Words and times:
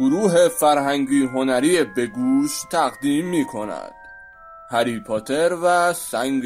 گروه 0.00 0.48
فرهنگی 0.48 1.22
هنری 1.22 1.84
بگوش 1.84 2.62
تقدیم 2.70 3.26
می 3.26 3.44
کند 3.44 3.94
هری 4.70 5.00
پاتر 5.00 5.58
و 5.62 5.92
سنگ 5.92 6.44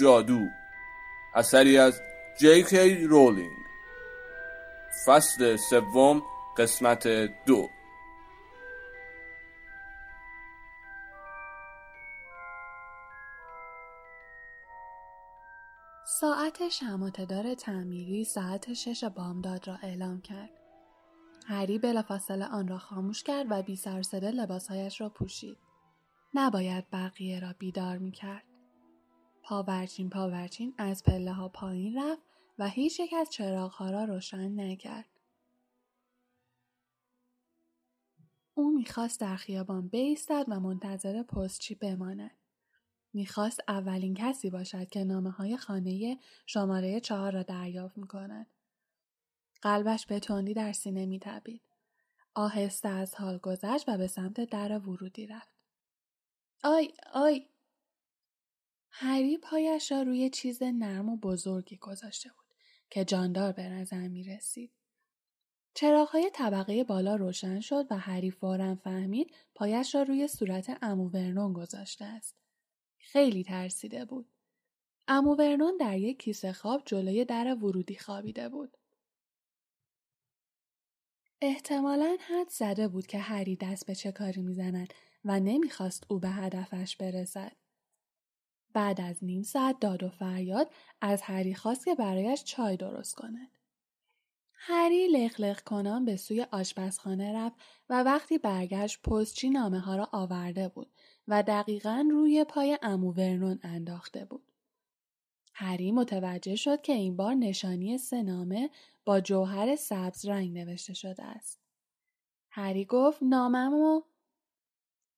جادو. 0.00 0.46
اثری 1.34 1.78
از 1.78 2.00
جی 2.40 3.06
رولینگ. 3.06 3.56
فصل 5.06 5.56
سوم 5.56 6.22
قسمت 6.56 7.08
دو. 7.46 7.68
ساعت 16.20 16.68
شماتدار 16.68 17.54
تعمیری 17.54 18.24
ساعت 18.24 18.72
شش 18.72 19.04
بامداد 19.04 19.68
را 19.68 19.74
اعلام 19.82 20.20
کرد. 20.20 20.57
هری 21.50 21.78
بلافاصله 21.78 22.46
آن 22.46 22.68
را 22.68 22.78
خاموش 22.78 23.22
کرد 23.22 23.46
و 23.50 23.62
بی 23.62 23.76
سر 23.76 24.02
لباسهایش 24.16 25.00
را 25.00 25.08
پوشید. 25.08 25.58
نباید 26.34 26.90
بقیه 26.90 27.40
را 27.40 27.52
بیدار 27.58 27.98
می 27.98 28.12
کرد. 28.12 28.44
پاورچین 29.42 30.10
پاورچین 30.10 30.74
از 30.78 31.02
پله 31.02 31.32
ها 31.32 31.48
پایین 31.48 31.98
رفت 31.98 32.22
و 32.58 32.68
هیچ 32.68 33.00
یک 33.00 33.14
از 33.20 33.30
چراغها 33.30 33.90
را 33.90 34.04
روشن 34.04 34.60
نکرد. 34.60 35.08
او 38.54 38.70
می‌خواست 38.76 39.20
در 39.20 39.36
خیابان 39.36 39.88
بیستد 39.88 40.44
و 40.48 40.60
منتظر 40.60 41.22
پستچی 41.22 41.74
بماند. 41.74 42.38
می‌خواست 43.12 43.60
اولین 43.68 44.14
کسی 44.14 44.50
باشد 44.50 44.88
که 44.88 45.04
نامه 45.04 45.30
های 45.30 45.56
خانه 45.56 46.18
شماره 46.46 47.00
چهار 47.00 47.32
را 47.32 47.42
دریافت 47.42 47.98
می‌کند. 47.98 48.46
قلبش 49.62 50.06
به 50.06 50.20
تندی 50.20 50.54
در 50.54 50.72
سینه 50.72 51.06
میتبید. 51.06 51.62
آهسته 52.34 52.88
از 52.88 53.14
حال 53.14 53.38
گذشت 53.38 53.88
و 53.88 53.98
به 53.98 54.06
سمت 54.06 54.40
در 54.40 54.78
ورودی 54.78 55.26
رفت. 55.26 55.54
آی 56.64 56.92
آی 57.12 57.46
هری 58.90 59.38
پایش 59.38 59.92
را 59.92 60.02
روی 60.02 60.30
چیز 60.30 60.62
نرم 60.62 61.08
و 61.08 61.16
بزرگی 61.16 61.76
گذاشته 61.76 62.28
بود 62.28 62.54
که 62.90 63.04
جاندار 63.04 63.52
به 63.52 63.68
نظر 63.68 64.08
می 64.08 64.24
رسید. 64.24 64.72
چراغهای 65.74 66.30
طبقه 66.34 66.84
بالا 66.84 67.16
روشن 67.16 67.60
شد 67.60 67.86
و 67.90 67.98
هری 67.98 68.30
فورا 68.30 68.74
فهمید 68.74 69.34
پایش 69.54 69.94
را 69.94 70.02
روی 70.02 70.28
صورت 70.28 70.78
امو 70.82 71.08
ورنون 71.08 71.52
گذاشته 71.52 72.04
است. 72.04 72.36
خیلی 72.98 73.44
ترسیده 73.44 74.04
بود. 74.04 74.28
امو 75.08 75.34
ورنون 75.34 75.76
در 75.76 75.98
یک 75.98 76.18
کیسه 76.18 76.52
خواب 76.52 76.82
جلوی 76.86 77.24
در 77.24 77.54
ورودی 77.54 77.96
خوابیده 77.96 78.48
بود. 78.48 78.77
احتمالا 81.40 82.16
حد 82.20 82.48
زده 82.48 82.88
بود 82.88 83.06
که 83.06 83.18
هری 83.18 83.56
دست 83.56 83.86
به 83.86 83.94
چه 83.94 84.12
کاری 84.12 84.42
می‌زند 84.42 84.94
و 85.24 85.40
نمی‌خواست 85.40 86.04
او 86.08 86.18
به 86.18 86.28
هدفش 86.28 86.96
برسد. 86.96 87.52
بعد 88.72 89.00
از 89.00 89.24
نیم 89.24 89.42
ساعت 89.42 89.80
داد 89.80 90.02
و 90.02 90.08
فریاد 90.08 90.70
از 91.00 91.22
هری 91.22 91.54
خواست 91.54 91.84
که 91.84 91.94
برایش 91.94 92.44
چای 92.44 92.76
درست 92.76 93.14
کند. 93.14 93.58
هری 94.52 95.08
لخ 95.08 95.62
کنان 95.62 96.04
به 96.04 96.16
سوی 96.16 96.46
آشپزخانه 96.52 97.32
رفت 97.32 97.56
و 97.88 98.02
وقتی 98.02 98.38
برگشت 98.38 99.02
پستچی 99.02 99.50
نامه 99.50 99.80
ها 99.80 99.96
را 99.96 100.08
آورده 100.12 100.68
بود 100.68 100.92
و 101.28 101.42
دقیقا 101.42 102.08
روی 102.10 102.44
پای 102.44 102.78
امو 102.82 103.12
ورنون 103.12 103.58
انداخته 103.62 104.24
بود. 104.24 104.47
هری 105.60 105.92
متوجه 105.92 106.56
شد 106.56 106.82
که 106.82 106.92
این 106.92 107.16
بار 107.16 107.34
نشانی 107.34 107.98
سه 107.98 108.70
با 109.04 109.20
جوهر 109.20 109.76
سبز 109.76 110.26
رنگ 110.26 110.58
نوشته 110.58 110.94
شده 110.94 111.24
است. 111.24 111.60
هری 112.50 112.84
گفت 112.84 113.22
ناممو 113.22 114.02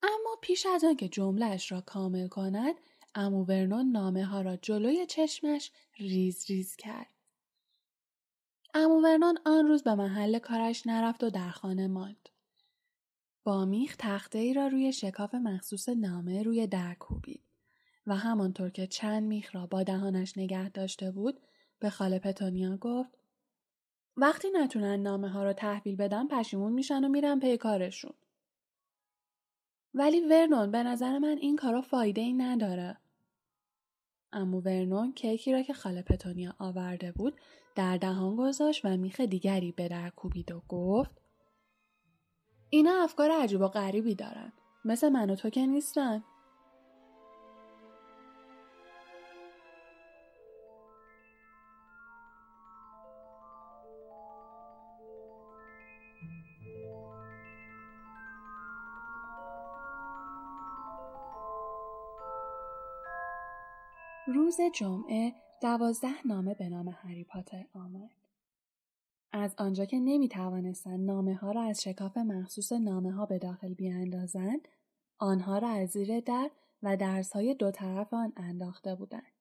اما 0.02 0.36
پیش 0.42 0.66
از 0.66 0.84
آنکه 0.84 1.08
جملهش 1.08 1.72
را 1.72 1.80
کامل 1.80 2.28
کند 2.28 2.74
امو 3.14 3.44
ورنون 3.44 3.90
نامه 3.90 4.24
ها 4.24 4.40
را 4.40 4.56
جلوی 4.56 5.06
چشمش 5.06 5.72
ریز 5.98 6.44
ریز 6.48 6.76
کرد. 6.76 7.14
امو 8.74 9.02
ورنون 9.02 9.38
آن 9.46 9.66
روز 9.66 9.82
به 9.82 9.94
محل 9.94 10.38
کارش 10.38 10.86
نرفت 10.86 11.24
و 11.24 11.30
در 11.30 11.50
خانه 11.50 11.86
ماند. 11.86 12.28
با 13.44 13.64
میخ 13.64 13.96
تخته 13.98 14.38
ای 14.38 14.54
را 14.54 14.66
روی 14.66 14.92
شکاف 14.92 15.34
مخصوص 15.34 15.88
نامه 15.88 16.42
روی 16.42 16.66
در 16.66 16.94
کوبید 16.94 17.49
و 18.10 18.16
همانطور 18.16 18.70
که 18.70 18.86
چند 18.86 19.22
میخ 19.22 19.54
را 19.54 19.66
با 19.66 19.82
دهانش 19.82 20.38
نگه 20.38 20.68
داشته 20.68 21.10
بود 21.10 21.40
به 21.78 21.90
خاله 21.90 22.18
پتونیا 22.18 22.76
گفت 22.76 23.10
وقتی 24.16 24.48
نتونن 24.54 25.02
نامه 25.02 25.28
ها 25.28 25.44
رو 25.44 25.52
تحویل 25.52 25.96
بدن 25.96 26.28
پشیمون 26.28 26.72
میشن 26.72 27.04
و 27.04 27.08
میرن 27.08 27.40
پی 27.40 27.56
کارشون. 27.56 28.12
ولی 29.94 30.20
ورنون 30.20 30.70
به 30.70 30.82
نظر 30.82 31.18
من 31.18 31.38
این 31.40 31.56
کارا 31.56 31.82
فایده 31.82 32.20
ای 32.20 32.32
نداره. 32.32 32.98
امو 34.32 34.60
ورنون 34.60 35.12
کیکی 35.12 35.52
را 35.52 35.62
که 35.62 35.72
خاله 35.72 36.02
پتونیا 36.02 36.54
آورده 36.58 37.12
بود 37.12 37.40
در 37.74 37.96
دهان 37.96 38.36
گذاشت 38.36 38.84
و 38.84 38.96
میخ 38.96 39.20
دیگری 39.20 39.72
به 39.72 39.88
در 39.88 40.10
کوبید 40.10 40.52
و 40.52 40.62
گفت 40.68 41.10
اینا 42.70 43.02
افکار 43.02 43.30
عجیب 43.30 43.60
و 43.60 43.68
غریبی 43.68 44.14
دارن. 44.14 44.52
مثل 44.84 45.08
من 45.08 45.30
و 45.30 45.34
تو 45.34 45.50
که 45.50 45.66
نیستن. 45.66 46.24
روز 64.50 64.60
جمعه 64.74 65.34
دوازده 65.62 66.26
نامه 66.26 66.54
به 66.54 66.68
نام 66.68 66.88
هری 66.88 67.24
پاتر 67.24 67.66
آمد. 67.74 68.10
از 69.32 69.54
آنجا 69.58 69.84
که 69.84 69.98
نمی 69.98 70.28
توانستند 70.28 71.10
نامه 71.10 71.34
ها 71.34 71.52
را 71.52 71.62
از 71.62 71.82
شکاف 71.82 72.16
مخصوص 72.16 72.72
نامه 72.72 73.12
ها 73.12 73.26
به 73.26 73.38
داخل 73.38 73.74
بیاندازند، 73.74 74.68
آنها 75.18 75.58
را 75.58 75.68
از 75.68 75.90
زیر 75.90 76.20
در 76.20 76.50
و 76.82 76.96
درس 76.96 77.32
های 77.32 77.54
دو 77.54 77.70
طرف 77.70 78.14
آن 78.14 78.32
انداخته 78.36 78.94
بودند. 78.94 79.32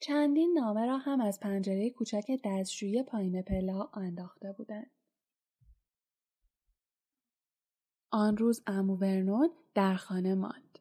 چندین 0.00 0.52
نامه 0.58 0.86
را 0.86 0.98
هم 0.98 1.20
از 1.20 1.40
پنجره 1.40 1.90
کوچک 1.90 2.40
دستشویی 2.44 3.02
پایین 3.02 3.42
پله 3.42 3.72
ها 3.72 3.90
انداخته 3.94 4.52
بودند. 4.52 4.90
آن 8.10 8.36
روز 8.36 8.62
امو 8.66 8.96
ورنون 8.96 9.50
در 9.74 9.94
خانه 9.94 10.34
ماند. 10.34 10.71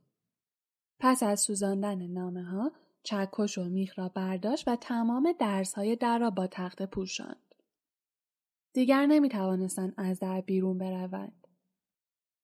پس 1.03 1.23
از 1.23 1.39
سوزاندن 1.39 2.07
نامه 2.07 2.43
ها 2.43 2.71
چکش 3.03 3.57
و 3.57 3.63
میخ 3.63 3.99
را 3.99 4.09
برداشت 4.09 4.67
و 4.67 4.75
تمام 4.75 5.35
درس 5.39 5.73
های 5.73 5.95
در 5.95 6.19
را 6.19 6.29
با 6.29 6.47
تخته 6.47 6.85
پوشاند. 6.85 7.55
دیگر 8.73 9.05
نمی 9.05 9.29
توانستند 9.29 9.93
از 9.97 10.19
در 10.19 10.41
بیرون 10.41 10.77
بروند. 10.77 11.47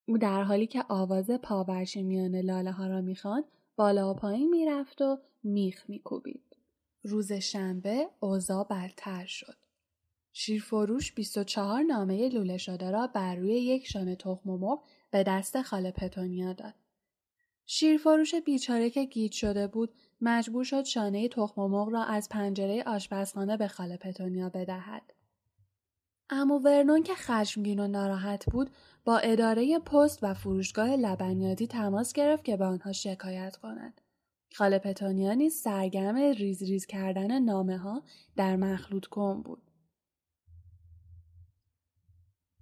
او 0.05 0.17
در 0.17 0.43
حالی 0.43 0.67
که 0.67 0.83
آواز 0.89 1.31
پاورچی 1.31 2.03
میان 2.03 2.35
لاله 2.35 2.71
ها 2.71 2.87
را 2.87 3.01
می‌خواند 3.01 3.43
بالا 3.75 4.11
و 4.11 4.13
پایین 4.13 4.49
می‌رفت 4.49 5.01
و 5.01 5.17
میخ 5.43 5.89
میکوبید. 5.89 6.55
روز 7.03 7.31
شنبه 7.31 8.09
اوضاع 8.19 8.67
بدتر 8.69 9.25
شد. 9.25 9.57
شیرفروش 10.33 11.13
24 11.13 11.83
نامه 11.83 12.29
لوله 12.29 12.57
شده 12.57 12.91
را 12.91 13.07
بر 13.07 13.35
روی 13.35 13.53
یک 13.53 13.87
شانه 13.87 14.15
تخم 14.15 14.49
و 14.49 14.77
به 15.11 15.23
دست 15.23 15.61
خاله 15.61 15.91
پتونیا 15.91 16.53
داد. 16.53 16.73
شیرفروش 17.69 18.35
بیچاره 18.35 18.89
که 18.89 19.05
گیج 19.05 19.33
شده 19.33 19.67
بود 19.67 19.93
مجبور 20.21 20.63
شد 20.63 20.83
شانه 20.83 21.27
تخم 21.27 21.61
مرغ 21.61 21.89
را 21.89 22.03
از 22.03 22.29
پنجره 22.29 22.83
آشپزخانه 22.83 23.57
به 23.57 23.67
خاله 23.67 23.97
پتونیا 23.97 24.49
بدهد. 24.49 25.13
عمو 26.29 26.59
ورنون 26.59 27.03
که 27.03 27.13
خشمگین 27.15 27.79
و 27.79 27.87
ناراحت 27.87 28.45
بود 28.45 28.69
با 29.05 29.17
اداره 29.17 29.79
پست 29.79 30.19
و 30.21 30.33
فروشگاه 30.33 30.89
لبنیاتی 30.89 31.67
تماس 31.67 32.13
گرفت 32.13 32.43
که 32.43 32.57
به 32.57 32.65
آنها 32.65 32.91
شکایت 32.91 33.55
کند. 33.55 34.01
خاله 34.53 34.79
پتونیا 34.79 35.33
نیز 35.33 35.53
سرگرم 35.55 36.15
ریز 36.15 36.63
ریز 36.63 36.85
کردن 36.85 37.39
نامه 37.39 37.77
ها 37.77 38.03
در 38.35 38.55
مخلوط 38.55 39.05
کن 39.05 39.41
بود. 39.41 39.71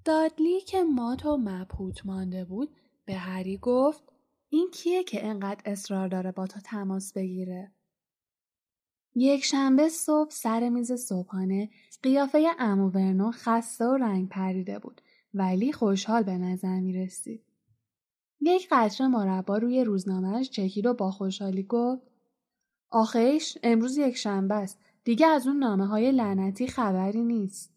دادلی 0.05 0.61
که 0.61 0.83
مات 0.83 1.25
و 1.25 1.37
مبهوت 1.37 2.05
مانده 2.05 2.45
بود 2.45 2.75
به 3.05 3.13
هری 3.13 3.57
گفت 3.57 4.14
این 4.49 4.71
کیه 4.71 5.03
که 5.03 5.25
انقدر 5.25 5.61
اصرار 5.65 6.07
داره 6.07 6.31
با 6.31 6.47
تو 6.47 6.59
تماس 6.59 7.13
بگیره؟ 7.13 7.71
یک 9.15 9.45
شنبه 9.45 9.89
صبح 9.89 10.29
سر 10.29 10.69
میز 10.69 10.91
صبحانه 10.91 11.69
قیافه 12.03 12.47
امو 12.59 12.89
ورنو 12.89 13.31
خسته 13.31 13.85
و 13.85 13.97
رنگ 13.97 14.29
پریده 14.29 14.79
بود 14.79 15.01
ولی 15.33 15.71
خوشحال 15.71 16.23
به 16.23 16.37
نظر 16.37 16.79
می 16.79 16.93
رسید. 16.93 17.43
یک 18.41 18.67
قطره 18.71 19.07
مربا 19.07 19.57
روی 19.57 19.83
روزنامهش 19.83 20.49
چکید 20.49 20.85
و 20.85 20.93
با 20.93 21.11
خوشحالی 21.11 21.63
گفت 21.63 22.01
آخیش 22.89 23.57
امروز 23.63 23.97
یک 23.97 24.17
شنبه 24.17 24.55
است 24.55 24.79
دیگه 25.03 25.27
از 25.27 25.47
اون 25.47 25.57
نامه 25.57 25.87
های 25.87 26.11
لعنتی 26.11 26.67
خبری 26.67 27.23
نیست. 27.23 27.73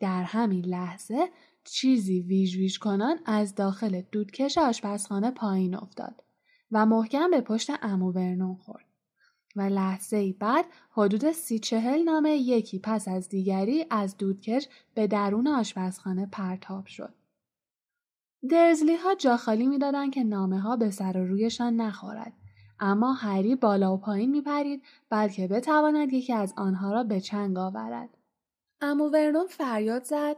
در 0.00 0.22
همین 0.22 0.64
لحظه 0.64 1.28
چیزی 1.72 2.20
ویژ 2.20 2.56
ویژ 2.56 2.78
کنان 2.78 3.18
از 3.26 3.54
داخل 3.54 4.02
دودکش 4.12 4.58
آشپزخانه 4.58 5.30
پایین 5.30 5.74
افتاد 5.74 6.22
و 6.72 6.86
محکم 6.86 7.30
به 7.30 7.40
پشت 7.40 7.70
امو 7.82 8.12
ورنون 8.12 8.54
خورد. 8.54 8.84
و 9.56 9.62
لحظه 9.62 10.16
ای 10.16 10.32
بعد 10.32 10.64
حدود 10.90 11.32
سی 11.32 11.58
چهل 11.58 12.02
نامه 12.02 12.30
یکی 12.36 12.78
پس 12.78 13.08
از 13.08 13.28
دیگری 13.28 13.86
از 13.90 14.16
دودکش 14.16 14.68
به 14.94 15.06
درون 15.06 15.48
آشپزخانه 15.48 16.26
پرتاب 16.26 16.86
شد. 16.86 17.14
درزلی 18.50 18.96
ها 18.96 19.14
جا 19.14 19.36
خالی 19.36 19.66
می‌دادند 19.66 20.12
که 20.12 20.24
نامه 20.24 20.60
ها 20.60 20.76
به 20.76 20.90
سر 20.90 21.16
و 21.16 21.26
رویشان 21.26 21.76
نخورد. 21.76 22.32
اما 22.80 23.12
هری 23.12 23.54
بالا 23.54 23.94
و 23.94 24.00
پایین 24.00 24.30
می 24.30 24.40
پرید 24.40 24.82
بلکه 25.10 25.48
بتواند 25.48 26.12
یکی 26.12 26.32
از 26.32 26.54
آنها 26.56 26.92
را 26.92 27.04
به 27.04 27.20
چنگ 27.20 27.58
آورد. 27.58 28.08
امو 28.80 29.10
ورنون 29.10 29.46
فریاد 29.46 30.04
زد 30.04 30.36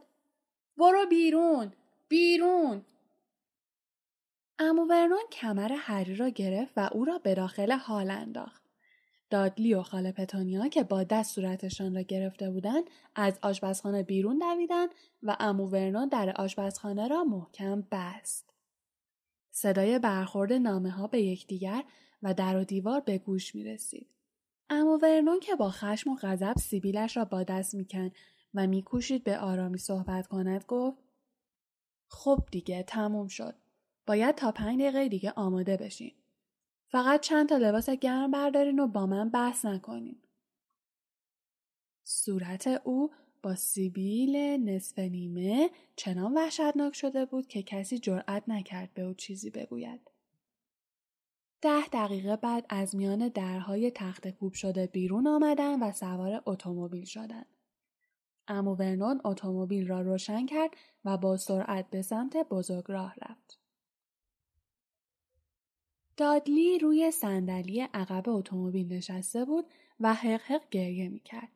برو 0.76 1.06
بیرون 1.10 1.72
بیرون. 2.08 2.84
امو 4.58 4.86
ورنون 4.86 5.22
کمر 5.32 5.72
هری 5.72 6.14
را 6.14 6.28
گرفت 6.28 6.72
و 6.76 6.88
او 6.92 7.04
را 7.04 7.18
به 7.18 7.34
داخل 7.34 7.72
حال 7.72 8.10
انداخت. 8.10 8.62
دادلی 9.30 9.74
و 9.74 9.82
خاله 9.82 10.12
پتونیا 10.12 10.68
که 10.68 10.82
با 10.82 11.04
دست 11.04 11.34
صورتشان 11.34 11.94
را 11.94 12.02
گرفته 12.02 12.50
بودند 12.50 12.84
از 13.14 13.38
آشپزخانه 13.42 14.02
بیرون 14.02 14.38
دویدند 14.38 14.88
و 15.22 15.36
امو 15.40 15.68
ورنون 15.68 16.08
در 16.08 16.32
آشپزخانه 16.36 17.08
را 17.08 17.24
محکم 17.24 17.86
بست. 17.92 18.52
صدای 19.50 19.98
برخورد 19.98 20.52
نامه 20.52 20.90
ها 20.90 21.06
به 21.06 21.22
یکدیگر 21.22 21.84
و 22.22 22.34
در 22.34 22.56
و 22.56 22.64
دیوار 22.64 23.00
به 23.00 23.18
گوش 23.18 23.54
می 23.54 23.64
رسید. 23.64 24.08
امو 24.70 24.98
ورنون 25.02 25.40
که 25.40 25.56
با 25.56 25.70
خشم 25.70 26.10
و 26.10 26.16
غضب 26.22 26.54
سیبیلش 26.58 27.16
را 27.16 27.24
با 27.24 27.42
دست 27.42 27.74
میکن 27.74 28.10
و 28.54 28.66
میکوشید 28.66 29.24
به 29.24 29.38
آرامی 29.38 29.78
صحبت 29.78 30.26
کند 30.26 30.64
گفت 30.68 31.02
خب 32.08 32.48
دیگه 32.50 32.82
تموم 32.82 33.28
شد. 33.28 33.54
باید 34.06 34.34
تا 34.34 34.52
پنج 34.52 34.80
دقیقه 34.80 35.08
دیگه 35.08 35.30
آماده 35.30 35.76
بشین. 35.76 36.12
فقط 36.88 37.20
چند 37.20 37.48
تا 37.48 37.56
لباس 37.56 37.90
گرم 37.90 38.30
بردارین 38.30 38.78
و 38.78 38.86
با 38.86 39.06
من 39.06 39.30
بحث 39.30 39.64
نکنین. 39.64 40.22
صورت 42.04 42.66
او 42.84 43.10
با 43.42 43.54
سیبیل 43.54 44.36
نصف 44.36 44.98
نیمه 44.98 45.70
چنان 45.96 46.34
وحشتناک 46.34 46.94
شده 46.94 47.24
بود 47.24 47.46
که 47.46 47.62
کسی 47.62 47.98
جرأت 47.98 48.42
نکرد 48.48 48.94
به 48.94 49.02
او 49.02 49.14
چیزی 49.14 49.50
بگوید. 49.50 50.00
ده 51.60 51.86
دقیقه 51.92 52.36
بعد 52.36 52.66
از 52.68 52.96
میان 52.96 53.28
درهای 53.28 53.90
تخت 53.90 54.28
کوب 54.28 54.52
شده 54.52 54.86
بیرون 54.86 55.26
آمدن 55.26 55.82
و 55.82 55.92
سوار 55.92 56.42
اتومبیل 56.46 57.04
شدند. 57.04 57.46
امو 58.52 58.74
ورنون 58.74 59.20
اتومبیل 59.24 59.88
را 59.88 60.00
روشن 60.00 60.46
کرد 60.46 60.70
و 61.04 61.16
با 61.16 61.36
سرعت 61.36 61.90
به 61.90 62.02
سمت 62.02 62.36
بزرگراه 62.36 63.14
رفت. 63.22 63.58
دادلی 66.16 66.78
روی 66.78 67.10
صندلی 67.10 67.80
عقب 67.80 68.28
اتومبیل 68.28 68.92
نشسته 68.92 69.44
بود 69.44 69.66
و 70.00 70.14
حق 70.14 70.40
حق 70.40 70.68
گریه 70.70 71.08
می‌کرد. 71.08 71.48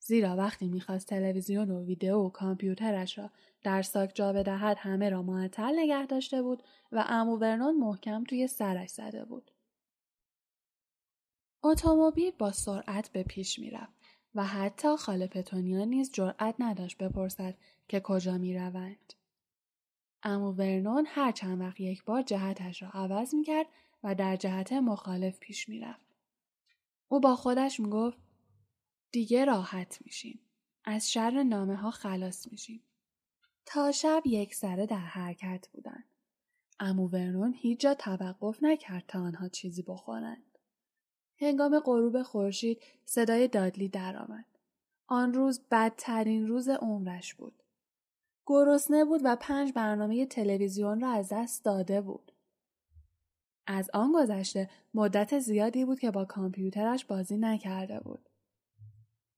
زیرا 0.00 0.36
وقتی 0.36 0.68
می‌خواست 0.68 1.06
تلویزیون 1.06 1.70
و 1.70 1.84
ویدیو 1.84 2.18
و 2.18 2.28
کامپیوترش 2.28 3.18
را 3.18 3.30
در 3.62 3.82
ساک 3.82 4.10
جا 4.14 4.32
بدهد 4.32 4.76
همه 4.80 5.08
را 5.08 5.22
معطل 5.22 5.78
نگه 5.78 6.06
داشته 6.06 6.42
بود 6.42 6.62
و 6.92 7.04
امو 7.08 7.36
ورنون 7.36 7.76
محکم 7.76 8.24
توی 8.24 8.46
سرش 8.46 8.90
زده 8.90 9.24
بود. 9.24 9.50
اتومبیل 11.62 12.32
با 12.38 12.52
سرعت 12.52 13.08
به 13.08 13.22
پیش 13.22 13.58
می‌رفت 13.58 13.93
و 14.34 14.44
حتی 14.44 14.96
خاله 14.96 15.26
پتونیا 15.26 15.84
نیز 15.84 16.12
جرأت 16.12 16.54
نداشت 16.58 16.98
بپرسد 16.98 17.54
که 17.88 18.00
کجا 18.00 18.38
می 18.38 18.54
روند. 18.54 19.14
امو 20.22 20.52
ورنون 20.52 21.06
هر 21.08 21.32
چند 21.32 21.60
وقت 21.60 21.80
یک 21.80 22.04
بار 22.04 22.22
جهتش 22.22 22.82
را 22.82 22.88
عوض 22.88 23.34
می 23.34 23.44
کرد 23.44 23.66
و 24.04 24.14
در 24.14 24.36
جهت 24.36 24.72
مخالف 24.72 25.38
پیش 25.38 25.68
می 25.68 25.80
رفت. 25.80 26.06
او 27.08 27.20
با 27.20 27.36
خودش 27.36 27.80
می 27.80 27.90
گفت 27.90 28.18
دیگه 29.12 29.44
راحت 29.44 29.98
میشیم. 30.04 30.40
از 30.84 31.12
شر 31.12 31.42
نامه 31.42 31.76
ها 31.76 31.90
خلاص 31.90 32.52
میشیم. 32.52 32.82
تا 33.66 33.92
شب 33.92 34.22
یک 34.26 34.54
سره 34.54 34.86
در 34.86 34.96
حرکت 34.96 35.68
بودند. 35.72 36.04
امو 36.80 37.08
ورنون 37.08 37.54
هیچ 37.54 37.80
جا 37.80 37.94
توقف 37.94 38.62
نکرد 38.62 39.04
تا 39.08 39.20
آنها 39.20 39.48
چیزی 39.48 39.82
بخورند. 39.82 40.53
هنگام 41.40 41.80
غروب 41.80 42.22
خورشید 42.22 42.82
صدای 43.04 43.48
دادلی 43.48 43.88
درآمد. 43.88 44.44
آن 45.06 45.34
روز 45.34 45.60
بدترین 45.70 46.46
روز 46.46 46.68
عمرش 46.68 47.34
بود. 47.34 47.62
گرسنه 48.46 49.04
بود 49.04 49.20
و 49.24 49.36
پنج 49.40 49.72
برنامه 49.72 50.26
تلویزیون 50.26 51.00
را 51.00 51.08
از 51.08 51.28
دست 51.32 51.64
داده 51.64 52.00
بود. 52.00 52.32
از 53.66 53.90
آن 53.94 54.12
گذشته 54.12 54.70
مدت 54.94 55.38
زیادی 55.38 55.84
بود 55.84 56.00
که 56.00 56.10
با 56.10 56.24
کامپیوترش 56.24 57.04
بازی 57.04 57.36
نکرده 57.36 58.00
بود. 58.00 58.28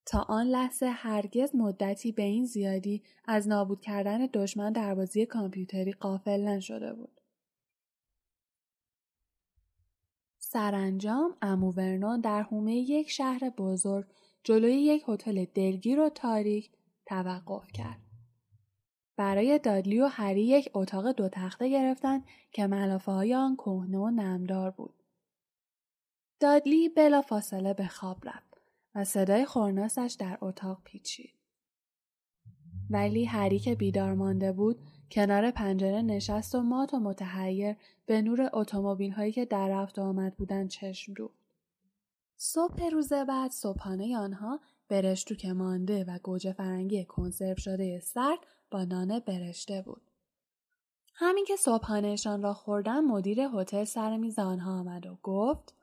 تا 0.06 0.20
آن 0.20 0.46
لحظه 0.46 0.86
هرگز 0.86 1.54
مدتی 1.54 2.12
به 2.12 2.22
این 2.22 2.44
زیادی 2.44 3.02
از 3.24 3.48
نابود 3.48 3.80
کردن 3.80 4.26
دشمن 4.26 4.72
در 4.72 4.94
بازی 4.94 5.26
کامپیوتری 5.26 5.92
قافل 5.92 6.40
نشده 6.40 6.92
بود. 6.92 7.15
سرانجام 10.48 11.36
امو 11.42 11.72
ورنون 11.72 12.20
در 12.20 12.42
حومه 12.42 12.74
یک 12.74 13.10
شهر 13.10 13.50
بزرگ 13.50 14.06
جلوی 14.44 14.74
یک 14.74 15.04
هتل 15.08 15.44
دلگیر 15.44 16.00
و 16.00 16.08
تاریک 16.08 16.70
توقف 17.06 17.72
کرد. 17.72 18.00
برای 19.16 19.58
دادلی 19.58 20.00
و 20.00 20.06
هری 20.06 20.44
یک 20.44 20.70
اتاق 20.74 21.12
دو 21.12 21.28
تخته 21.28 21.68
گرفتند 21.68 22.24
که 22.52 22.66
ملافه 22.66 23.12
های 23.12 23.34
آن 23.34 23.56
کهنه 23.56 23.98
و 23.98 24.10
نمدار 24.10 24.70
بود. 24.70 25.02
دادلی 26.40 26.88
بلا 26.88 27.22
فاصله 27.22 27.74
به 27.74 27.86
خواب 27.86 28.28
رفت 28.28 28.60
و 28.94 29.04
صدای 29.04 29.44
خورناسش 29.44 30.16
در 30.18 30.38
اتاق 30.40 30.80
پیچید. 30.84 31.34
ولی 32.90 33.24
هری 33.24 33.58
که 33.58 33.74
بیدار 33.74 34.14
مانده 34.14 34.52
بود 34.52 34.78
کنار 35.10 35.50
پنجره 35.50 36.02
نشست 36.02 36.54
و 36.54 36.60
مات 36.60 36.94
و 36.94 36.98
متحیر 36.98 37.76
به 38.06 38.22
نور 38.22 38.50
اتومبیل 38.52 39.12
هایی 39.12 39.32
که 39.32 39.44
در 39.44 39.68
رفت 39.68 39.98
آمد 39.98 40.36
بودن 40.36 40.68
چشم 40.68 41.14
دوخت. 41.14 41.46
صبح 42.36 42.88
روز 42.88 43.12
بعد 43.12 43.50
صبحانه 43.50 44.18
آنها 44.18 44.60
برشتو 44.88 45.34
که 45.34 45.52
مانده 45.52 46.04
و 46.04 46.18
گوجه 46.22 46.52
فرنگی 46.52 47.04
کنسرو 47.04 47.56
شده 47.56 48.00
سرد 48.00 48.38
با 48.70 48.84
نان 48.84 49.18
برشته 49.18 49.82
بود. 49.82 50.10
همین 51.14 51.44
که 51.44 51.56
صبحانهشان 51.56 52.42
را 52.42 52.54
خوردن 52.54 53.00
مدیر 53.00 53.40
هتل 53.40 53.84
سر 53.84 54.16
میز 54.16 54.38
آنها 54.38 54.80
آمد 54.80 55.06
و 55.06 55.18
گفت 55.22 55.74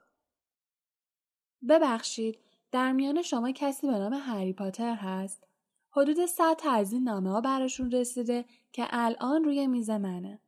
ببخشید 1.69 2.39
در 2.71 2.91
میان 2.91 3.21
شما 3.21 3.51
کسی 3.51 3.87
به 3.87 3.93
نام 3.93 4.13
هری 4.13 4.53
پاتر 4.53 4.95
هست 4.95 5.47
حدود 5.95 6.25
صد 6.25 6.53
تا 6.53 6.71
از 6.71 6.93
این 6.93 7.03
نامه 7.03 7.31
ها 7.31 7.41
براشون 7.41 7.91
رسیده 7.91 8.45
که 8.71 8.85
الان 8.89 9.43
روی 9.43 9.67
میز 9.67 9.89
منه. 9.89 10.39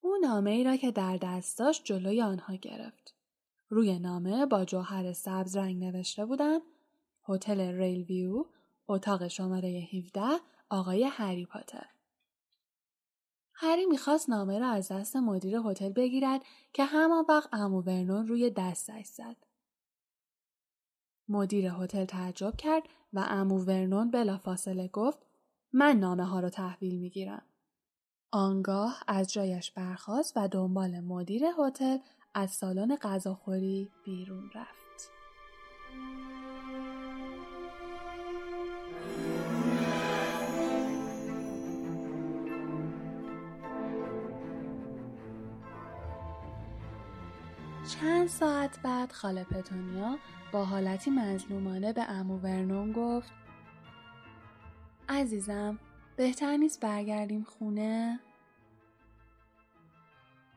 او 0.00 0.16
نامه 0.22 0.50
ای 0.50 0.64
را 0.64 0.76
که 0.76 0.90
در 0.90 1.16
دست 1.16 1.58
داشت 1.58 1.84
جلوی 1.84 2.22
آنها 2.22 2.54
گرفت. 2.54 3.14
روی 3.68 3.98
نامه 3.98 4.46
با 4.46 4.64
جوهر 4.64 5.12
سبز 5.12 5.56
رنگ 5.56 5.84
نوشته 5.84 6.26
بودن 6.26 6.58
هتل 7.28 7.60
ریل 7.60 8.02
ویو 8.02 8.44
اتاق 8.88 9.28
شماره 9.28 9.88
17 9.92 10.20
آقای 10.70 11.04
هری 11.04 11.46
پاتر. 11.46 11.86
هری 13.54 13.86
می‌خواست 13.86 14.30
نامه 14.30 14.58
را 14.58 14.68
از 14.68 14.92
دست 14.92 15.16
مدیر 15.16 15.56
هتل 15.56 15.88
بگیرد 15.88 16.40
که 16.72 16.84
همان 16.84 17.24
وقت 17.28 17.48
امو 17.54 17.82
ورنون 17.82 18.26
روی 18.26 18.50
دستش 18.50 19.06
زد. 19.06 19.36
مدیر 21.32 21.66
هتل 21.66 22.04
تعجب 22.04 22.56
کرد 22.56 22.82
و 23.12 23.24
امو 23.28 23.58
ورنون 23.58 24.10
بلافاصله 24.10 24.88
گفت 24.88 25.18
من 25.72 25.96
نامه 25.96 26.24
ها 26.24 26.40
رو 26.40 26.48
تحویل 26.48 26.98
می‌گیرم. 26.98 27.42
آنگاه 28.30 29.04
از 29.08 29.32
جایش 29.32 29.70
برخاست 29.70 30.32
و 30.36 30.48
دنبال 30.48 31.00
مدیر 31.00 31.42
هتل 31.58 31.98
از 32.34 32.50
سالن 32.50 32.96
غذاخوری 32.96 33.90
بیرون 34.04 34.50
رفت. 34.54 34.81
چند 48.02 48.28
ساعت 48.28 48.80
بعد 48.82 49.12
خاله 49.12 49.44
پتونیا 49.44 50.18
با 50.52 50.64
حالتی 50.64 51.10
مظلومانه 51.10 51.92
به 51.92 52.10
امو 52.10 52.38
ورنون 52.38 52.92
گفت 52.92 53.32
عزیزم 55.08 55.78
بهتر 56.16 56.56
نیست 56.56 56.80
برگردیم 56.80 57.42
خونه؟ 57.42 58.20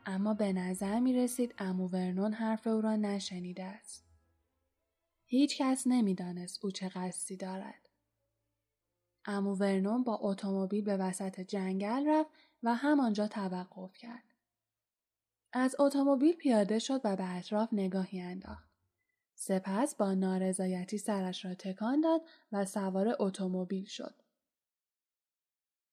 اما 0.06 0.34
به 0.34 0.52
نظر 0.52 1.00
می 1.00 1.12
رسید 1.12 1.54
امو 1.58 1.88
ورنون 1.88 2.32
حرف 2.32 2.66
او 2.66 2.80
را 2.80 2.96
نشنیده 2.96 3.64
است. 3.64 4.04
هیچ 5.24 5.58
کس 5.58 5.86
نمی 5.86 6.14
دانست 6.14 6.64
او 6.64 6.70
چه 6.70 6.88
قصدی 6.88 7.36
دارد. 7.36 7.88
امو 9.24 9.56
ورنون 9.56 10.04
با 10.04 10.18
اتومبیل 10.22 10.84
به 10.84 10.96
وسط 10.96 11.40
جنگل 11.40 12.08
رفت 12.08 12.30
و 12.62 12.74
همانجا 12.74 13.28
توقف 13.28 13.96
کرد. 13.96 14.35
از 15.52 15.76
اتومبیل 15.78 16.36
پیاده 16.36 16.78
شد 16.78 17.00
و 17.04 17.16
به 17.16 17.36
اطراف 17.36 17.68
نگاهی 17.72 18.20
انداخت. 18.20 18.70
سپس 19.34 19.94
با 19.94 20.14
نارضایتی 20.14 20.98
سرش 20.98 21.44
را 21.44 21.54
تکان 21.54 22.00
داد 22.00 22.22
و 22.52 22.64
سوار 22.64 23.16
اتومبیل 23.18 23.84
شد. 23.84 24.14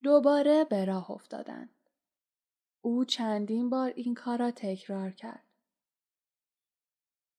دوباره 0.02 0.64
به 0.64 0.84
راه 0.84 1.10
افتادند. 1.10 1.70
او 2.80 3.04
چندین 3.04 3.70
بار 3.70 3.92
این 3.96 4.14
کار 4.14 4.38
را 4.38 4.50
تکرار 4.50 5.10
کرد. 5.10 5.44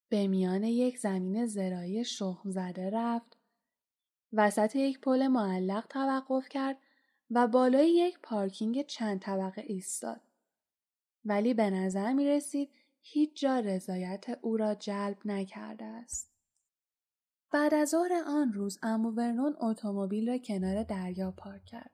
به 0.08 0.26
میان 0.26 0.64
یک 0.64 0.98
زمین 0.98 1.46
زرایی 1.46 2.04
شخم 2.04 2.50
زده 2.50 2.90
رفت. 2.90 3.36
وسط 4.32 4.76
یک 4.76 5.00
پل 5.00 5.26
معلق 5.26 5.86
توقف 5.86 6.48
کرد 6.48 6.76
و 7.30 7.48
بالای 7.48 7.90
یک 7.90 8.18
پارکینگ 8.22 8.86
چند 8.86 9.20
طبقه 9.20 9.62
ایستاد. 9.66 10.20
ولی 11.26 11.54
به 11.54 11.70
نظر 11.70 12.12
می 12.12 12.28
رسید 12.28 12.70
هیچ 13.00 13.40
جا 13.40 13.58
رضایت 13.60 14.38
او 14.42 14.56
را 14.56 14.74
جلب 14.74 15.18
نکرده 15.24 15.84
است. 15.84 16.30
بعد 17.50 17.74
از 17.74 17.88
ظهر 17.88 18.12
آن 18.26 18.52
روز 18.52 18.78
امو 18.82 19.10
ورنون 19.10 19.56
اتومبیل 19.60 20.28
را 20.28 20.38
کنار 20.38 20.82
دریا 20.82 21.30
پارک 21.30 21.64
کرد. 21.64 21.90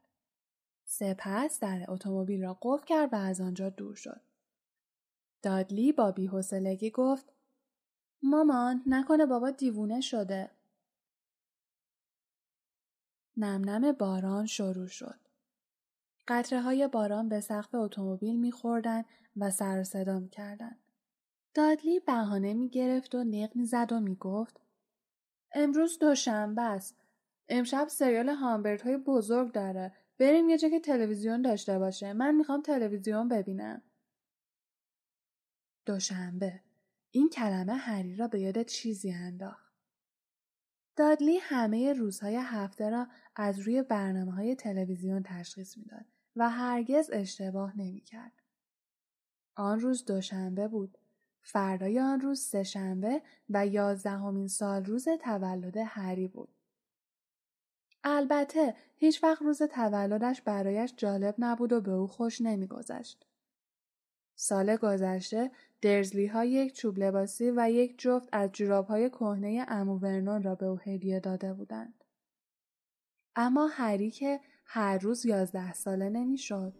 سپس 0.84 1.60
در 1.60 1.84
اتومبیل 1.88 2.42
را 2.42 2.58
قفل 2.62 2.84
کرد 2.86 3.12
و 3.12 3.16
از 3.16 3.40
آنجا 3.40 3.70
دور 3.70 3.94
شد. 3.94 4.20
دادلی 5.42 5.92
با 5.92 6.12
بیحوصلگی 6.12 6.90
گفت 6.90 7.32
مامان 8.22 8.82
نکنه 8.86 9.26
بابا 9.26 9.50
دیوونه 9.50 10.00
شده. 10.00 10.50
نم 13.36 13.92
باران 13.92 14.46
شروع 14.46 14.86
شد. 14.86 15.21
قطره 16.28 16.60
های 16.60 16.88
باران 16.88 17.28
به 17.28 17.40
سقف 17.40 17.74
اتومبیل 17.74 18.40
میخوردن 18.40 19.04
و 19.36 19.50
سر 19.50 19.80
و 19.80 19.84
صدا 19.84 20.18
می‌کردن. 20.18 20.78
دادلی 21.54 22.00
بهانه 22.00 22.54
می‌گرفت 22.54 23.14
و 23.14 23.24
نق 23.24 23.56
می‌زد 23.56 23.92
و 23.92 24.00
می‌گفت 24.00 24.60
امروز 25.54 25.98
دوشنبه 25.98 26.62
است. 26.62 26.96
امشب 27.48 27.88
سریال 27.88 28.28
هامبرت 28.28 28.82
های 28.82 28.96
بزرگ 28.96 29.52
داره. 29.52 29.92
بریم 30.18 30.48
یه 30.48 30.58
جا 30.58 30.68
که 30.68 30.80
تلویزیون 30.80 31.42
داشته 31.42 31.78
باشه. 31.78 32.12
من 32.12 32.34
می‌خوام 32.34 32.62
تلویزیون 32.62 33.28
ببینم. 33.28 33.82
دوشنبه. 35.86 36.60
این 37.10 37.28
کلمه 37.28 37.74
هری 37.74 38.16
را 38.16 38.28
به 38.28 38.40
یاد 38.40 38.62
چیزی 38.62 39.12
انداخت. 39.12 39.61
دادلی 40.96 41.36
همه 41.36 41.92
روزهای 41.92 42.36
هفته 42.36 42.90
را 42.90 43.06
از 43.36 43.58
روی 43.58 43.82
برنامه 43.82 44.32
های 44.32 44.54
تلویزیون 44.54 45.22
تشخیص 45.22 45.78
می‌داد 45.78 46.04
و 46.36 46.50
هرگز 46.50 47.10
اشتباه 47.12 47.78
نمی‌کرد. 47.78 48.32
آن 49.54 49.80
روز 49.80 50.04
دوشنبه 50.04 50.68
بود. 50.68 50.98
فردای 51.42 52.00
آن 52.00 52.20
روز 52.20 52.40
سهشنبه 52.40 53.22
و 53.50 53.66
یازدهمین 53.66 54.48
سال 54.48 54.84
روز 54.84 55.08
تولد 55.08 55.76
هری 55.76 56.28
بود. 56.28 56.48
البته 58.04 58.74
هیچ 58.96 59.24
وقت 59.24 59.42
روز 59.42 59.62
تولدش 59.62 60.42
برایش 60.42 60.94
جالب 60.96 61.34
نبود 61.38 61.72
و 61.72 61.80
به 61.80 61.92
او 61.92 62.06
خوش 62.06 62.40
نمیگذشت. 62.40 63.26
سال 64.42 64.76
گذشته 64.76 65.50
درزلی 65.82 66.26
ها 66.26 66.44
یک 66.44 66.72
چوب 66.72 66.98
لباسی 66.98 67.52
و 67.56 67.70
یک 67.70 67.94
جفت 67.98 68.28
از 68.32 68.50
جوراب 68.52 68.86
های 68.86 69.10
کهنه 69.10 69.64
امو 69.68 69.98
ورنون 69.98 70.42
را 70.42 70.54
به 70.54 70.66
او 70.66 70.78
هدیه 70.86 71.20
داده 71.20 71.54
بودند. 71.54 72.04
اما 73.36 73.66
هری 73.66 74.10
که 74.10 74.40
هر 74.64 74.98
روز 74.98 75.26
یازده 75.26 75.72
ساله 75.72 76.08
نمی‌شد. 76.08 76.72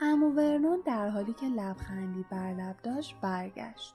امو 0.00 0.30
ورنون 0.30 0.82
در 0.86 1.08
حالی 1.08 1.32
که 1.32 1.46
لبخندی 1.46 2.24
بر 2.30 2.54
لب 2.54 2.76
داشت 2.82 3.16
برگشت. 3.22 3.94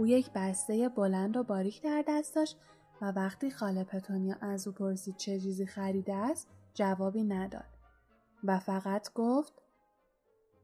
او 0.00 0.06
یک 0.06 0.30
بسته 0.34 0.88
بلند 0.88 1.36
و 1.36 1.42
باریک 1.42 1.82
در 1.82 2.04
دست 2.08 2.34
داشت 2.34 2.56
و 3.00 3.12
وقتی 3.12 3.50
خاله 3.50 3.84
پتونیا 3.84 4.36
از 4.40 4.68
او 4.68 4.74
پرسید 4.74 5.16
چه 5.16 5.40
چیزی 5.40 5.66
خریده 5.66 6.14
است 6.14 6.48
جوابی 6.74 7.24
نداد 7.24 7.68
و 8.44 8.58
فقط 8.58 9.12
گفت 9.14 9.62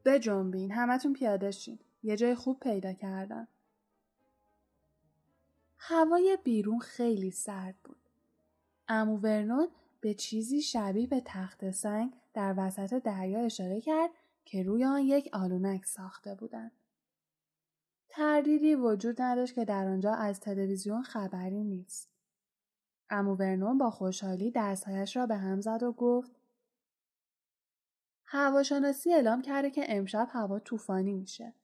به 0.02 0.19
جنبین 0.19 0.73
همتون 0.73 1.12
پیاده 1.12 1.50
شین. 1.50 1.78
یه 2.02 2.16
جای 2.16 2.35
خوب 2.35 2.61
پیدا 2.61 2.93
کردم. 2.93 3.49
هوای 5.78 6.38
بیرون 6.45 6.78
خیلی 6.78 7.31
سرد 7.31 7.76
بود. 7.85 8.00
امو 8.88 9.16
ورنون 9.16 9.69
به 10.00 10.14
چیزی 10.14 10.62
شبیه 10.62 11.07
به 11.07 11.23
تخت 11.25 11.71
سنگ 11.71 12.12
در 12.35 12.55
وسط 12.57 13.02
دریا 13.02 13.40
اشاره 13.40 13.81
کرد 13.81 14.11
که 14.45 14.62
روی 14.62 14.85
آن 14.85 15.00
یک 15.00 15.28
آلونک 15.33 15.85
ساخته 15.85 16.35
بودند. 16.35 16.73
تردیدی 18.17 18.75
وجود 18.75 19.23
نداشت 19.23 19.55
که 19.55 19.65
در 19.65 19.87
آنجا 19.87 20.13
از 20.15 20.41
تلویزیون 20.41 21.03
خبری 21.03 21.65
نیست. 21.65 22.11
امو 23.11 23.35
ورنون 23.35 23.79
با 23.79 23.91
خوشحالی 23.91 24.51
دستهایش 24.51 25.17
را 25.17 25.27
به 25.27 25.37
هم 25.37 25.61
زد 25.61 25.83
و 25.83 25.93
گفت 25.93 26.37
هواشناسی 28.25 29.15
اعلام 29.15 29.43
کرده 29.43 29.71
که 29.71 29.85
امشب 29.89 30.29
هوا 30.31 30.59
طوفانی 30.59 31.13
میشه. 31.13 31.55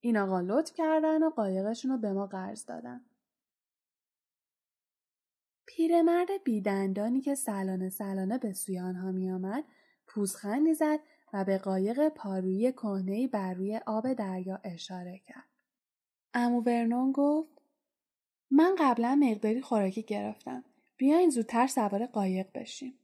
این 0.00 0.16
آقا 0.16 0.40
لطف 0.40 0.72
کردن 0.74 1.22
و 1.22 1.30
قایقشون 1.30 1.90
رو 1.90 1.98
به 1.98 2.12
ما 2.12 2.26
قرض 2.26 2.64
دادن. 2.64 3.04
پیرمرد 5.66 6.28
بیدندانی 6.44 7.20
که 7.20 7.34
سلانه 7.34 7.88
سلانه 7.88 8.38
به 8.38 8.52
سوی 8.52 8.78
آنها 8.78 9.12
میآمد 9.12 9.64
پوزخندی 10.06 10.74
زد 10.74 11.00
و 11.32 11.44
به 11.44 11.58
قایق 11.58 12.08
پارویی 12.08 12.72
کهنهای 12.72 13.26
بر 13.26 13.54
روی 13.54 13.80
آب 13.86 14.12
دریا 14.12 14.60
اشاره 14.64 15.18
کرد. 15.18 15.55
امو 16.38 16.60
ورنون 16.60 17.12
گفت 17.12 17.62
من 18.50 18.76
قبلا 18.78 19.14
مقداری 19.14 19.60
خوراکی 19.60 20.02
گرفتم. 20.02 20.64
بیاین 20.96 21.30
زودتر 21.30 21.66
سوار 21.66 22.06
قایق 22.06 22.52
بشیم. 22.54 22.98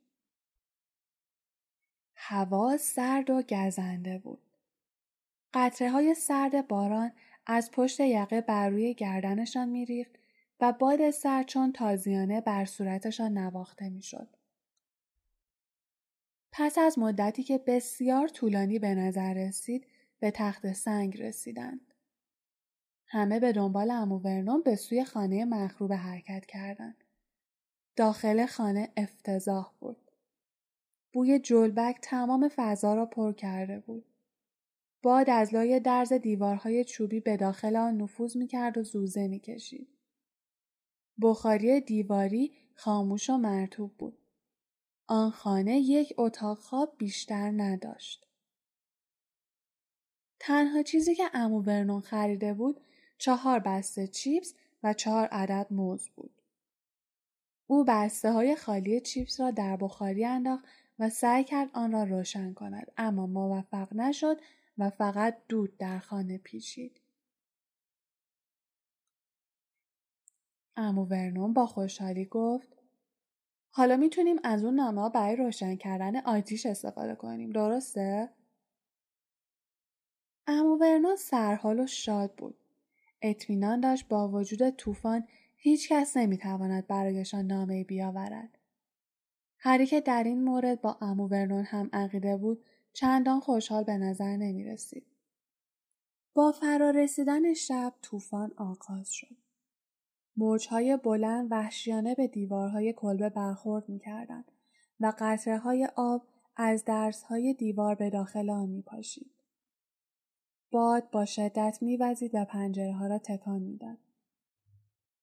هوا 2.14 2.76
سرد 2.76 3.30
و 3.30 3.42
گزنده 3.42 4.18
بود. 4.18 4.42
قطره 5.54 5.90
های 5.90 6.14
سرد 6.14 6.68
باران 6.68 7.12
از 7.46 7.70
پشت 7.70 8.00
یقه 8.00 8.40
بر 8.40 8.68
روی 8.68 8.94
گردنشان 8.94 9.68
میریخت 9.68 10.12
و 10.60 10.72
باد 10.72 11.10
سرد 11.10 11.46
چون 11.46 11.72
تازیانه 11.72 12.40
بر 12.40 12.64
صورتشان 12.64 13.38
نواخته 13.38 13.88
می‌شد. 13.88 14.28
پس 16.52 16.78
از 16.78 16.98
مدتی 16.98 17.42
که 17.42 17.58
بسیار 17.58 18.28
طولانی 18.28 18.78
به 18.78 18.94
نظر 18.94 19.34
رسید 19.34 19.86
به 20.20 20.30
تخت 20.30 20.72
سنگ 20.72 21.22
رسیدند. 21.22 21.91
همه 23.12 23.40
به 23.40 23.52
دنبال 23.52 23.90
امو 23.90 24.18
ورنون 24.18 24.62
به 24.62 24.76
سوی 24.76 25.04
خانه 25.04 25.44
مخروبه 25.44 25.96
حرکت 25.96 26.46
کردند. 26.46 27.04
داخل 27.96 28.46
خانه 28.46 28.92
افتضاح 28.96 29.72
بود. 29.80 30.10
بوی 31.12 31.38
جلبک 31.38 31.98
تمام 32.02 32.50
فضا 32.56 32.94
را 32.94 33.06
پر 33.06 33.32
کرده 33.32 33.80
بود. 33.80 34.04
باد 35.02 35.30
از 35.30 35.54
لای 35.54 35.80
درز 35.80 36.12
دیوارهای 36.12 36.84
چوبی 36.84 37.20
به 37.20 37.36
داخل 37.36 37.76
آن 37.76 37.96
نفوذ 37.96 38.36
می‌کرد 38.36 38.78
و 38.78 38.82
زوزه 38.82 39.28
می‌کشید. 39.28 39.88
بخاری 41.22 41.80
دیواری 41.80 42.52
خاموش 42.74 43.30
و 43.30 43.36
مرتوب 43.36 43.96
بود. 43.98 44.18
آن 45.06 45.30
خانه 45.30 45.78
یک 45.78 46.14
اتاق 46.18 46.58
خواب 46.58 46.94
بیشتر 46.98 47.50
نداشت. 47.50 48.26
تنها 50.40 50.82
چیزی 50.82 51.14
که 51.14 51.24
امو 51.34 51.62
ورنون 51.62 52.00
خریده 52.00 52.54
بود 52.54 52.80
چهار 53.22 53.58
بسته 53.58 54.06
چیپس 54.06 54.54
و 54.82 54.94
چهار 54.94 55.26
عدد 55.26 55.66
موز 55.70 56.08
بود. 56.08 56.42
او 57.66 57.84
بسته 57.84 58.32
های 58.32 58.56
خالی 58.56 59.00
چیپس 59.00 59.40
را 59.40 59.50
در 59.50 59.76
بخاری 59.76 60.24
انداخت 60.24 60.64
و 60.98 61.10
سعی 61.10 61.44
کرد 61.44 61.70
آن 61.72 61.92
را 61.92 62.04
روشن 62.04 62.52
کند 62.52 62.92
اما 62.96 63.26
موفق 63.26 63.92
نشد 63.92 64.40
و 64.78 64.90
فقط 64.90 65.36
دود 65.48 65.76
در 65.76 65.98
خانه 65.98 66.38
پیچید. 66.38 67.00
امو 70.76 71.04
ورنون 71.04 71.52
با 71.52 71.66
خوشحالی 71.66 72.24
گفت 72.24 72.68
حالا 73.70 73.96
می‌تونیم 73.96 74.36
از 74.44 74.64
اون 74.64 74.74
نامه 74.74 75.08
برای 75.10 75.36
روشن 75.36 75.76
کردن 75.76 76.16
آتیش 76.16 76.66
استفاده 76.66 77.14
کنیم 77.14 77.50
درسته؟ 77.50 78.30
امو 80.46 80.76
ورنون 80.78 81.16
سرحال 81.16 81.80
و 81.80 81.86
شاد 81.86 82.34
بود. 82.34 82.61
اطمینان 83.22 83.80
داشت 83.80 84.08
با 84.08 84.28
وجود 84.28 84.70
طوفان 84.70 85.24
هیچ 85.56 85.92
کس 85.92 86.16
نمی‌تواند 86.16 86.86
برایشان 86.86 87.46
نامه 87.46 87.84
بیاورد. 87.84 88.58
هری 89.58 89.86
که 89.86 90.00
در 90.00 90.24
این 90.24 90.44
مورد 90.44 90.80
با 90.80 90.98
امو 91.00 91.28
ورنون 91.28 91.64
هم 91.64 91.90
عقیده 91.92 92.36
بود 92.36 92.64
چندان 92.92 93.40
خوشحال 93.40 93.84
به 93.84 93.96
نظر 93.96 94.36
نمی 94.36 94.64
رسید. 94.64 95.06
با 96.34 96.52
فرارسیدن 96.52 97.54
شب 97.54 97.94
طوفان 98.02 98.52
آغاز 98.56 99.12
شد. 99.12 99.36
موجهای 100.36 100.96
بلند 100.96 101.52
وحشیانه 101.52 102.14
به 102.14 102.26
دیوارهای 102.26 102.92
کلبه 102.92 103.28
برخورد 103.28 103.88
می‌کردند 103.88 104.52
و 105.00 105.12
قطره 105.18 105.58
های 105.58 105.88
آب 105.96 106.26
از 106.56 106.84
درسهای 106.84 107.54
دیوار 107.54 107.94
به 107.94 108.10
داخل 108.10 108.50
آن 108.50 108.68
می 108.68 108.82
پاشید. 108.82 109.41
باد 110.72 111.10
با 111.10 111.24
شدت 111.24 111.78
میوزید 111.80 112.34
و 112.34 112.44
پنجره 112.44 112.92
ها 112.92 113.06
را 113.06 113.18
تکان 113.18 113.62
می‌داد. 113.62 113.98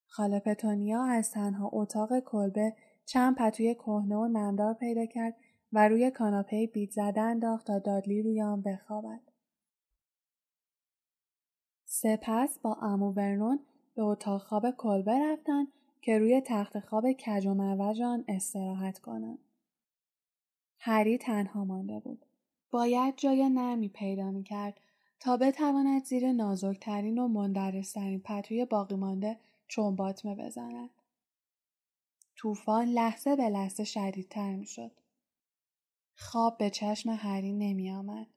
خاله 0.07 0.39
پتونیا 0.39 1.03
از 1.03 1.31
تنها 1.31 1.69
اتاق 1.73 2.19
کلبه 2.19 2.75
چند 3.05 3.35
پتوی 3.35 3.75
کهنه 3.75 4.15
و 4.15 4.27
نمدار 4.27 4.73
پیدا 4.73 5.05
کرد 5.05 5.35
و 5.73 5.87
روی 5.87 6.11
کاناپه 6.11 6.67
بیت 6.73 6.91
زده 6.91 7.21
انداخت 7.21 7.67
تا 7.67 7.79
دادلی 7.79 8.21
روی 8.21 8.41
آن 8.41 8.61
بخوابد. 8.61 9.21
سپس 11.85 12.59
با 12.59 12.77
امو 12.81 13.11
ورنون 13.11 13.59
به 13.95 14.01
اتاق 14.01 14.41
خواب 14.41 14.71
کلبه 14.71 15.19
رفتند 15.19 15.67
که 16.01 16.19
روی 16.19 16.41
تخت 16.45 16.79
خواب 16.79 17.11
کج 17.11 17.47
و 17.47 18.23
استراحت 18.27 18.99
کنند. 18.99 19.39
هری 20.79 21.17
تنها 21.17 21.65
مانده 21.65 21.99
بود. 21.99 22.25
باید 22.71 23.13
جای 23.17 23.49
نرمی 23.49 23.89
پیدا 23.89 24.31
می 24.31 24.43
کرد 24.43 24.79
تا 25.19 25.37
بتواند 25.37 26.05
زیر 26.05 26.31
نازکترین 26.31 27.17
و 27.17 27.27
مندرسترین 27.27 28.19
پتوی 28.19 28.65
باقی 28.65 28.95
مانده 28.95 29.39
چون 29.67 29.95
باطمه 29.95 30.35
بزند. 30.35 30.89
طوفان 32.35 32.87
لحظه 32.87 33.35
به 33.35 33.49
لحظه 33.49 33.83
شدیدتر 33.83 34.55
می 34.55 34.65
شد. 34.65 34.91
خواب 36.15 36.57
به 36.57 36.69
چشم 36.69 37.09
هری 37.09 37.53
نمی 37.53 37.91
آمد. 37.91 38.27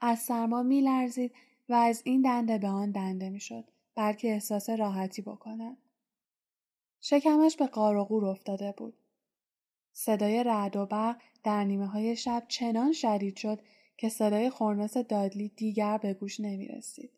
از 0.00 0.18
سرما 0.18 0.62
می 0.62 0.80
لرزید 0.80 1.34
و 1.68 1.74
از 1.74 2.02
این 2.04 2.22
دنده 2.22 2.58
به 2.58 2.68
آن 2.68 2.90
دنده 2.90 3.30
می 3.30 3.40
شد 3.40 3.64
بلکه 3.94 4.28
احساس 4.28 4.70
راحتی 4.70 5.22
بکند. 5.22 5.76
شکمش 7.00 7.56
به 7.56 7.66
قار 7.66 7.96
و 7.96 8.04
غور 8.04 8.26
افتاده 8.26 8.74
بود. 8.76 8.96
صدای 9.92 10.44
رعد 10.44 10.76
و 10.76 10.86
برق 10.86 11.20
در 11.42 11.64
نیمه 11.64 11.86
های 11.86 12.16
شب 12.16 12.44
چنان 12.48 12.92
شدید 12.92 13.36
شد 13.36 13.60
که 13.98 14.08
صدای 14.08 14.50
خورناس 14.50 14.96
دادلی 14.96 15.48
دیگر 15.48 15.98
به 15.98 16.14
گوش 16.14 16.40
نمی 16.40 16.68
رسید. 16.68 17.10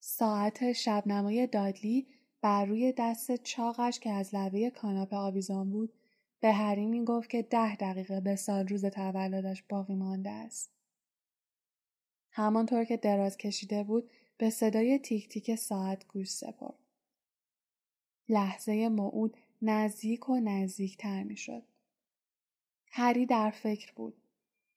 ساعت 0.00 0.72
شبنمای 0.72 1.46
دادلی 1.46 2.06
بر 2.40 2.64
روی 2.64 2.94
دست 2.98 3.36
چاقش 3.36 4.00
که 4.00 4.10
از 4.10 4.34
لبه 4.34 4.70
کاناپه 4.70 5.16
آویزان 5.16 5.70
بود 5.70 5.92
به 6.40 6.52
هری 6.52 6.86
می 6.86 7.04
گفت 7.04 7.30
که 7.30 7.42
ده 7.42 7.76
دقیقه 7.76 8.20
به 8.20 8.36
سال 8.36 8.68
روز 8.68 8.84
تولدش 8.84 9.62
باقی 9.62 9.94
مانده 9.94 10.30
است. 10.30 10.70
همانطور 12.30 12.84
که 12.84 12.96
دراز 12.96 13.36
کشیده 13.36 13.84
بود 13.84 14.10
به 14.38 14.50
صدای 14.50 14.98
تیک 14.98 15.28
تیک 15.28 15.54
ساعت 15.54 16.06
گوش 16.08 16.30
سپرد. 16.30 16.78
لحظه 18.28 18.88
موعود 18.88 19.36
نزدیک 19.62 20.28
و 20.28 20.40
نزدیکتر 20.40 21.22
می 21.22 21.36
شد. 21.36 21.62
هری 22.86 23.26
در 23.26 23.50
فکر 23.50 23.92
بود. 23.92 24.21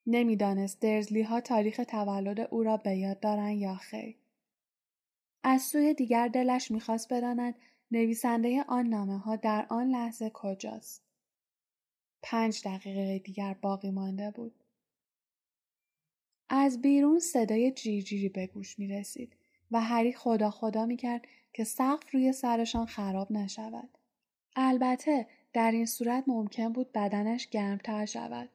نمی‌دانست 0.07 0.79
درزلی 0.79 1.21
ها 1.21 1.41
تاریخ 1.41 1.81
تولد 1.88 2.39
او 2.39 2.63
را 2.63 2.77
به 2.77 2.95
یاد 2.95 3.19
دارند 3.19 3.57
یا 3.57 3.75
خیر. 3.75 4.15
از 5.43 5.62
سوی 5.62 5.93
دیگر 5.93 6.27
دلش 6.27 6.71
می‌خواست 6.71 7.13
بداند 7.13 7.55
نویسنده 7.91 8.63
آن 8.63 8.88
نامه 8.88 9.17
ها 9.17 9.35
در 9.35 9.65
آن 9.69 9.88
لحظه 9.88 10.32
کجاست. 10.34 11.03
پنج 12.21 12.62
دقیقه 12.65 13.19
دیگر 13.19 13.53
باقی 13.53 13.91
مانده 13.91 14.32
بود. 14.32 14.63
از 16.49 16.82
بیرون 16.82 17.19
صدای 17.19 17.71
جیرجیری 17.71 18.30
به 18.30 18.47
گوش 18.47 18.80
می 18.80 18.88
رسید 18.88 19.36
و 19.71 19.82
هری 19.82 20.13
خدا 20.13 20.49
خدا 20.51 20.86
می 20.86 20.97
کرد 20.97 21.27
که 21.53 21.63
سقف 21.63 22.15
روی 22.15 22.34
سرشان 22.34 22.86
خراب 22.86 23.32
نشود. 23.32 23.89
البته 24.56 25.27
در 25.53 25.71
این 25.71 25.86
صورت 25.86 26.23
ممکن 26.27 26.73
بود 26.73 26.91
بدنش 26.91 27.47
گرمتر 27.47 28.06
شود. 28.06 28.49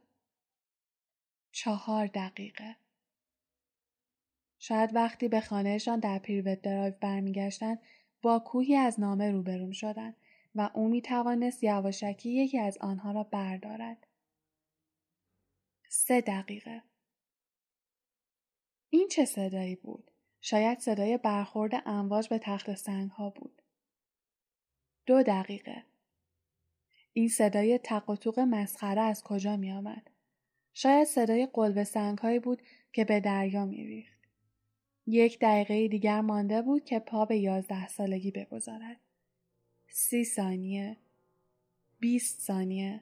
چهار 1.60 2.06
دقیقه 2.06 2.76
شاید 4.58 4.94
وقتی 4.94 5.28
به 5.28 5.40
خانهشان 5.40 5.98
در 6.00 6.18
پیروت 6.18 6.62
درایو 6.62 6.94
برمیگشتند 7.00 7.82
با 8.22 8.38
کوهی 8.38 8.76
از 8.76 9.00
نامه 9.00 9.30
روبرو 9.30 9.72
شدند 9.72 10.16
و 10.54 10.70
او 10.74 10.88
می 10.88 11.02
توانست 11.02 11.64
یواشکی 11.64 12.30
یکی 12.30 12.58
از 12.58 12.78
آنها 12.78 13.12
را 13.12 13.22
بردارد. 13.22 14.06
سه 15.88 16.20
دقیقه 16.20 16.82
این 18.90 19.08
چه 19.08 19.24
صدایی 19.24 19.76
بود؟ 19.76 20.10
شاید 20.40 20.78
صدای 20.78 21.18
برخورد 21.18 21.82
امواج 21.86 22.28
به 22.28 22.38
تخت 22.38 22.74
سنگ 22.74 23.10
ها 23.10 23.30
بود. 23.30 23.62
دو 25.06 25.22
دقیقه 25.22 25.84
این 27.12 27.28
صدای 27.28 27.78
تق 27.78 28.10
و 28.38 28.46
مسخره 28.46 29.00
از 29.00 29.22
کجا 29.22 29.56
می 29.56 29.72
آمد؟ 29.72 30.10
شاید 30.74 31.06
صدای 31.06 31.48
قلب 31.52 31.82
سنگ 31.82 32.18
هایی 32.18 32.38
بود 32.38 32.62
که 32.92 33.04
به 33.04 33.20
دریا 33.20 33.64
می 33.64 33.84
ریخت. 33.84 34.20
یک 35.06 35.38
دقیقه 35.40 35.88
دیگر 35.88 36.20
مانده 36.20 36.62
بود 36.62 36.84
که 36.84 36.98
پا 36.98 37.24
به 37.24 37.38
یازده 37.38 37.88
سالگی 37.88 38.30
بگذارد. 38.30 39.00
سی 39.88 40.24
ثانیه. 40.24 40.96
بیست 42.00 42.40
ثانیه. 42.40 43.00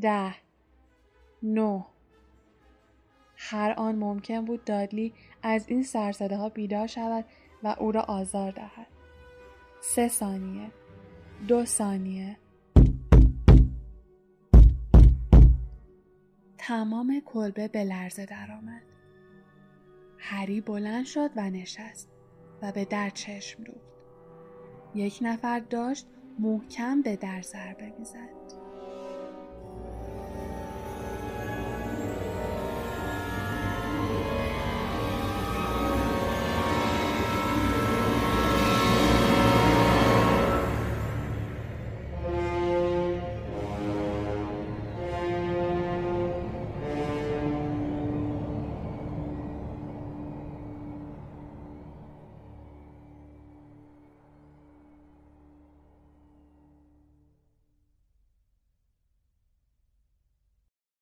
ده. 0.00 0.34
نه. 1.42 1.86
هر 3.36 3.74
آن 3.76 3.96
ممکن 3.96 4.44
بود 4.44 4.64
دادلی 4.64 5.12
از 5.42 5.68
این 5.68 5.82
سرزده 5.82 6.36
ها 6.36 6.48
بیدار 6.48 6.86
شود 6.86 7.24
و 7.62 7.76
او 7.78 7.92
را 7.92 8.02
آزار 8.02 8.50
دهد. 8.50 8.86
سه 9.80 10.08
ثانیه. 10.08 10.70
دو 11.48 11.64
ثانیه. 11.64 12.36
تمام 16.66 17.22
کلبه 17.24 17.68
به 17.68 17.84
لرزه 17.84 18.26
درآمد. 18.26 18.82
هری 20.18 20.60
بلند 20.60 21.04
شد 21.04 21.30
و 21.36 21.50
نشست 21.50 22.08
و 22.62 22.72
به 22.72 22.84
در 22.84 23.10
چشم 23.10 23.64
دوخت. 23.64 23.96
یک 24.94 25.18
نفر 25.22 25.60
داشت 25.60 26.06
محکم 26.38 27.02
به 27.02 27.16
در 27.16 27.42
ضربه 27.42 27.92
می‌زد. 27.98 28.65